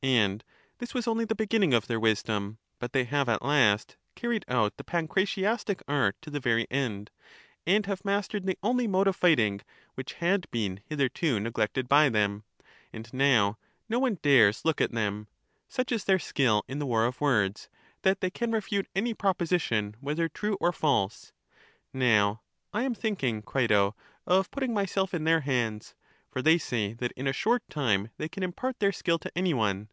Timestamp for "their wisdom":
1.88-2.58